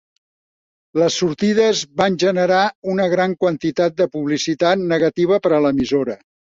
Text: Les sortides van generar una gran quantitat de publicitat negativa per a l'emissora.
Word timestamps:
Les 1.01 1.17
sortides 1.23 1.83
van 2.01 2.17
generar 2.25 2.63
una 2.97 3.07
gran 3.13 3.39
quantitat 3.45 4.03
de 4.03 4.11
publicitat 4.19 4.87
negativa 4.97 5.45
per 5.47 5.57
a 5.57 5.65
l'emissora. 5.69 6.23